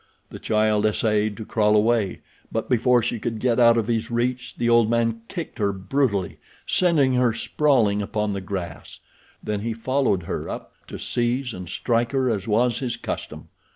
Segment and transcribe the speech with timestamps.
[0.31, 4.55] The child essayed to crawl away; but before she could get out of his reach
[4.57, 8.99] the old man kicked her brutally, sending her sprawling upon the grass.
[9.43, 13.49] Then he followed her up to seize and strike her as was his custom.